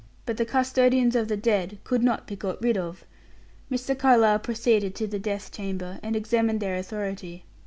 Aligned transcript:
But 0.25 0.37
the 0.37 0.45
custodians 0.47 1.15
of 1.15 1.27
the 1.27 1.37
dead 1.37 1.77
could 1.83 2.01
not 2.01 2.25
be 2.25 2.35
got 2.35 2.59
rid 2.59 2.75
of. 2.75 3.05
Mr. 3.71 3.95
Carlyle 3.95 4.39
proceeded 4.39 4.95
to 4.95 5.05
the 5.05 5.19
death 5.19 5.51
chamber, 5.51 5.99
and 6.01 6.15
examined 6.15 6.59
their 6.59 6.75
authority. 6.75 7.43